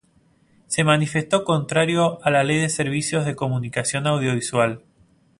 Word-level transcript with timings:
Se 0.65 0.83
manifestó 0.83 1.43
contraria 1.43 1.99
a 2.23 2.31
la 2.31 2.43
Ley 2.43 2.57
de 2.57 2.69
Servicios 2.69 3.23
de 3.23 3.35
Comunicación 3.35 4.07
Audiovisual. 4.07 4.81